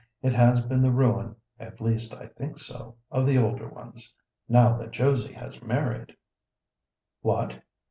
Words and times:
It 0.23 0.33
has 0.33 0.61
been 0.65 0.81
the 0.81 0.89
ruin 0.89 1.35
(at 1.59 1.79
least, 1.79 2.11
I 2.11 2.25
think 2.25 2.57
so) 2.57 2.95
of 3.11 3.27
the 3.27 3.37
older 3.37 3.67
ones. 3.67 4.15
Now 4.49 4.75
that 4.77 4.89
Josie 4.89 5.33
has 5.33 5.61
married—" 5.61 6.15
"What! 7.21 7.61